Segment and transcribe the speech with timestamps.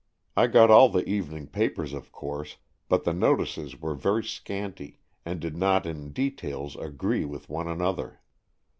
[0.35, 2.57] I got all the evening papers, of course,
[2.89, 8.19] but the notices were very scanty, and did not in details agree with one another.